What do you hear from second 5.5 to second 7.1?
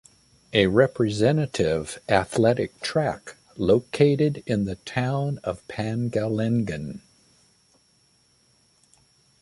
Pangalengan.